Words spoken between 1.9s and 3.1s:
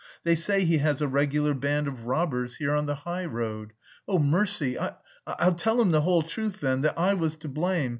robbers here on the